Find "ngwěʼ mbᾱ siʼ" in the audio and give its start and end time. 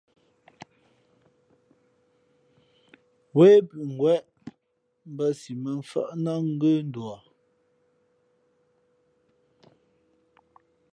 3.93-5.57